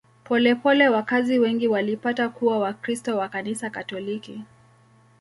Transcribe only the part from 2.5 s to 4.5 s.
Wakristo wa Kanisa Katoliki.